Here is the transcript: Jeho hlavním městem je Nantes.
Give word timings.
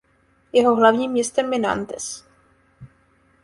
Jeho 0.51 0.75
hlavním 0.75 1.11
městem 1.11 1.53
je 1.53 1.59
Nantes. 1.59 2.25